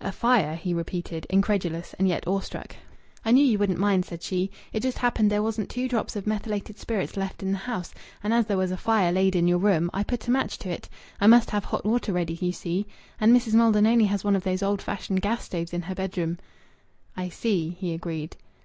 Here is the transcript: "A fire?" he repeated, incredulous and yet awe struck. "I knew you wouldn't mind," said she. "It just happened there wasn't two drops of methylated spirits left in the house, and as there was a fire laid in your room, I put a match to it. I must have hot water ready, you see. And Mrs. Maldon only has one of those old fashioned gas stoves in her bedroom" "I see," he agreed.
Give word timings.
"A 0.00 0.10
fire?" 0.10 0.56
he 0.56 0.74
repeated, 0.74 1.24
incredulous 1.30 1.94
and 2.00 2.08
yet 2.08 2.26
awe 2.26 2.40
struck. 2.40 2.74
"I 3.24 3.30
knew 3.30 3.44
you 3.46 3.58
wouldn't 3.60 3.78
mind," 3.78 4.04
said 4.04 4.24
she. 4.24 4.50
"It 4.72 4.80
just 4.80 4.98
happened 4.98 5.30
there 5.30 5.40
wasn't 5.40 5.70
two 5.70 5.86
drops 5.86 6.16
of 6.16 6.26
methylated 6.26 6.78
spirits 6.80 7.16
left 7.16 7.44
in 7.44 7.52
the 7.52 7.58
house, 7.58 7.94
and 8.20 8.34
as 8.34 8.46
there 8.46 8.56
was 8.56 8.72
a 8.72 8.76
fire 8.76 9.12
laid 9.12 9.36
in 9.36 9.46
your 9.46 9.58
room, 9.60 9.88
I 9.94 10.02
put 10.02 10.26
a 10.26 10.32
match 10.32 10.58
to 10.58 10.68
it. 10.68 10.88
I 11.20 11.28
must 11.28 11.50
have 11.50 11.66
hot 11.66 11.84
water 11.86 12.12
ready, 12.12 12.34
you 12.40 12.50
see. 12.50 12.88
And 13.20 13.32
Mrs. 13.32 13.54
Maldon 13.54 13.86
only 13.86 14.06
has 14.06 14.24
one 14.24 14.34
of 14.34 14.42
those 14.42 14.64
old 14.64 14.82
fashioned 14.82 15.22
gas 15.22 15.44
stoves 15.44 15.72
in 15.72 15.82
her 15.82 15.94
bedroom" 15.94 16.38
"I 17.16 17.28
see," 17.28 17.76
he 17.78 17.94
agreed. 17.94 18.34